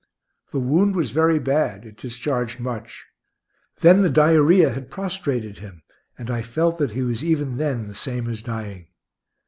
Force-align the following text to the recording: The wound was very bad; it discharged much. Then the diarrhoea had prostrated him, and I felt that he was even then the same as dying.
The 0.51 0.59
wound 0.59 0.95
was 0.95 1.11
very 1.11 1.37
bad; 1.37 1.85
it 1.85 1.95
discharged 1.95 2.59
much. 2.59 3.05
Then 3.81 4.01
the 4.01 4.09
diarrhoea 4.09 4.71
had 4.71 4.89
prostrated 4.89 5.59
him, 5.59 5.83
and 6.17 6.31
I 6.31 6.41
felt 6.41 6.79
that 6.79 6.93
he 6.93 7.03
was 7.03 7.23
even 7.23 7.57
then 7.57 7.87
the 7.87 7.93
same 7.93 8.27
as 8.27 8.41
dying. 8.41 8.87